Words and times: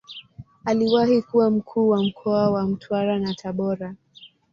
Aliwahi 0.65 1.21
kuwa 1.21 1.51
Mkuu 1.51 1.89
wa 1.89 2.03
mkoa 2.03 2.49
wa 2.51 2.63
Mtwara 2.67 3.19
na 3.19 3.33
Tabora. 3.33 3.95